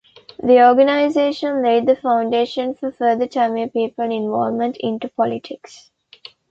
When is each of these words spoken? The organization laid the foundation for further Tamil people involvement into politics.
The 0.41 0.67
organization 0.67 1.61
laid 1.61 1.85
the 1.85 1.95
foundation 1.95 2.73
for 2.73 2.91
further 2.91 3.27
Tamil 3.27 3.69
people 3.69 4.05
involvement 4.05 4.77
into 4.77 5.09
politics. 5.09 5.91